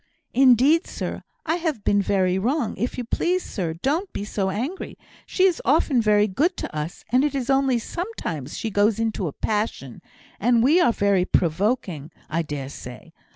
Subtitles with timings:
[0.33, 4.97] "Indeed, sir, I have been very wrong; if you please, sir, don't be so angry.
[5.27, 9.31] She is often very good to us; it is only sometimes she goes into a
[9.31, 10.01] passion;
[10.39, 13.13] and we are very provoking, I dare say.